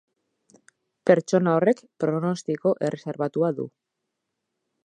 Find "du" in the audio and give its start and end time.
3.61-3.71